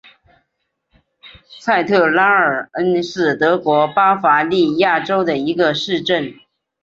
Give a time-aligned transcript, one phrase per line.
[1.59, 6.33] 蔡特拉尔恩是德国巴伐利亚州的一个市镇。